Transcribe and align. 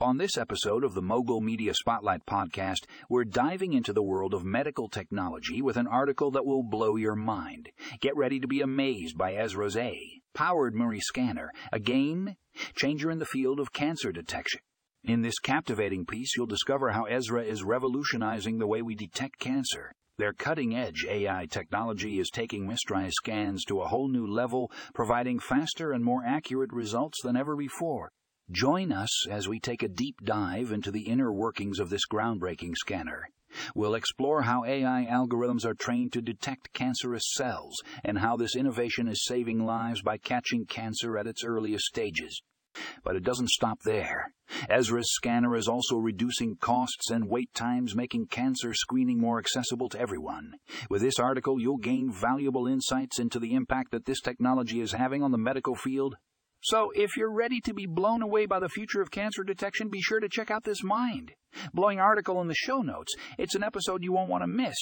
On 0.00 0.16
this 0.16 0.38
episode 0.38 0.84
of 0.84 0.94
the 0.94 1.02
Mogul 1.02 1.40
Media 1.40 1.74
Spotlight 1.74 2.24
podcast, 2.24 2.86
we're 3.10 3.24
diving 3.24 3.72
into 3.72 3.92
the 3.92 4.00
world 4.00 4.32
of 4.32 4.44
medical 4.44 4.88
technology 4.88 5.60
with 5.60 5.76
an 5.76 5.88
article 5.88 6.30
that 6.30 6.46
will 6.46 6.62
blow 6.62 6.94
your 6.94 7.16
mind. 7.16 7.70
Get 8.00 8.16
ready 8.16 8.38
to 8.38 8.46
be 8.46 8.60
amazed 8.60 9.18
by 9.18 9.34
Ezra's 9.34 9.76
AI, 9.76 10.20
powered 10.34 10.76
MRI 10.76 11.00
scanner, 11.00 11.50
a 11.72 11.80
game 11.80 12.36
changer 12.76 13.10
in 13.10 13.18
the 13.18 13.26
field 13.26 13.58
of 13.58 13.72
cancer 13.72 14.12
detection. 14.12 14.60
In 15.02 15.22
this 15.22 15.40
captivating 15.40 16.06
piece, 16.06 16.36
you'll 16.36 16.46
discover 16.46 16.92
how 16.92 17.06
Ezra 17.06 17.42
is 17.42 17.64
revolutionizing 17.64 18.58
the 18.58 18.68
way 18.68 18.82
we 18.82 18.94
detect 18.94 19.40
cancer. 19.40 19.92
Their 20.16 20.32
cutting 20.32 20.76
edge 20.76 21.06
AI 21.08 21.46
technology 21.50 22.20
is 22.20 22.30
taking 22.30 22.68
MRI 22.68 23.10
scans 23.10 23.64
to 23.64 23.80
a 23.80 23.88
whole 23.88 24.06
new 24.06 24.28
level, 24.28 24.70
providing 24.94 25.40
faster 25.40 25.90
and 25.90 26.04
more 26.04 26.22
accurate 26.24 26.72
results 26.72 27.20
than 27.24 27.36
ever 27.36 27.56
before. 27.56 28.12
Join 28.50 28.92
us 28.92 29.26
as 29.28 29.46
we 29.46 29.60
take 29.60 29.82
a 29.82 29.88
deep 29.88 30.24
dive 30.24 30.72
into 30.72 30.90
the 30.90 31.02
inner 31.02 31.30
workings 31.30 31.78
of 31.78 31.90
this 31.90 32.06
groundbreaking 32.10 32.76
scanner. 32.76 33.28
We'll 33.74 33.94
explore 33.94 34.40
how 34.40 34.64
AI 34.64 35.06
algorithms 35.10 35.66
are 35.66 35.74
trained 35.74 36.14
to 36.14 36.22
detect 36.22 36.72
cancerous 36.72 37.24
cells 37.34 37.76
and 38.02 38.18
how 38.18 38.38
this 38.38 38.56
innovation 38.56 39.06
is 39.06 39.22
saving 39.22 39.66
lives 39.66 40.00
by 40.00 40.16
catching 40.16 40.64
cancer 40.64 41.18
at 41.18 41.26
its 41.26 41.44
earliest 41.44 41.84
stages. 41.84 42.40
But 43.04 43.16
it 43.16 43.22
doesn't 43.22 43.50
stop 43.50 43.82
there. 43.82 44.32
Ezra's 44.70 45.12
scanner 45.12 45.54
is 45.54 45.68
also 45.68 45.96
reducing 45.96 46.56
costs 46.56 47.10
and 47.10 47.28
wait 47.28 47.52
times, 47.52 47.94
making 47.94 48.28
cancer 48.28 48.72
screening 48.72 49.20
more 49.20 49.38
accessible 49.38 49.90
to 49.90 50.00
everyone. 50.00 50.54
With 50.88 51.02
this 51.02 51.18
article, 51.18 51.60
you'll 51.60 51.76
gain 51.76 52.10
valuable 52.10 52.66
insights 52.66 53.18
into 53.18 53.38
the 53.38 53.52
impact 53.52 53.90
that 53.90 54.06
this 54.06 54.22
technology 54.22 54.80
is 54.80 54.92
having 54.92 55.22
on 55.22 55.32
the 55.32 55.38
medical 55.38 55.74
field 55.74 56.16
so, 56.60 56.90
if 56.94 57.16
you're 57.16 57.32
ready 57.32 57.60
to 57.62 57.72
be 57.72 57.86
blown 57.86 58.20
away 58.20 58.46
by 58.46 58.58
the 58.58 58.68
future 58.68 59.00
of 59.00 59.10
cancer 59.10 59.44
detection, 59.44 59.88
be 59.88 60.00
sure 60.00 60.20
to 60.20 60.28
check 60.28 60.50
out 60.50 60.64
this 60.64 60.82
mind 60.82 61.32
blowing 61.72 62.00
article 62.00 62.40
in 62.40 62.48
the 62.48 62.54
show 62.54 62.82
notes. 62.82 63.14
It's 63.38 63.54
an 63.54 63.62
episode 63.62 64.02
you 64.02 64.12
won't 64.12 64.30
want 64.30 64.42
to 64.42 64.48
miss. 64.48 64.76